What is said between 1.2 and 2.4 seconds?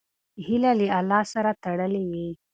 سره تړلې وي.